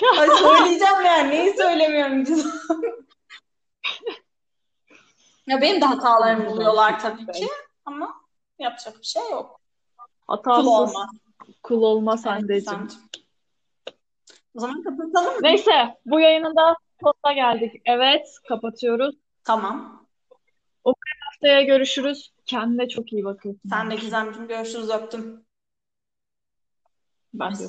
Ay 0.18 0.28
söyleyeceğim 0.28 1.04
yani 1.04 1.30
neyi 1.30 1.56
söylemiyorum 1.56 2.24
güzel. 2.24 2.52
Ya 5.46 5.60
benim 5.60 5.80
de 5.80 5.84
hatalarımı 5.84 6.50
buluyorlar 6.50 7.00
tabii 7.00 7.26
ki 7.26 7.48
ama 7.84 8.14
yapacak 8.58 8.98
bir 8.98 9.06
şey 9.06 9.30
yok. 9.30 9.60
Kul 10.28 10.36
Hatasız 10.36 10.94
kul 11.62 11.82
olmaz 11.82 12.22
Evet, 12.26 12.34
Hande'cim. 12.34 12.58
Gizemciğim. 12.58 13.02
O 14.54 14.60
zaman 14.60 14.82
kapatalım 14.82 15.34
mı? 15.34 15.40
Neyse 15.42 15.96
bu 16.06 16.20
yayının 16.20 16.56
da 16.56 16.76
sonuna 17.00 17.32
geldik. 17.34 17.82
Evet 17.84 18.26
kapatıyoruz. 18.48 19.14
Tamam. 19.44 20.06
Haftaya 21.36 21.62
görüşürüz. 21.62 22.32
Kendine 22.46 22.88
çok 22.88 23.12
iyi 23.12 23.24
bakın. 23.24 23.60
Sen 23.70 23.90
de 23.90 23.94
Gizemciğim 23.94 24.48
görüşürüz 24.48 24.90
öptüm. 24.90 25.46
Ben 27.34 27.58
de 27.58 27.64